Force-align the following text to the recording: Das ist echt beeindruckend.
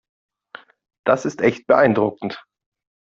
Das 1.05 1.25
ist 1.25 1.41
echt 1.41 1.67
beeindruckend. 1.67 2.43